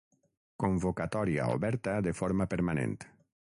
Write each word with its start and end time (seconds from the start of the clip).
Convocatòria 0.63 1.45
oberta 1.57 1.95
de 2.09 2.17
forma 2.23 2.51
permanent. 2.57 2.99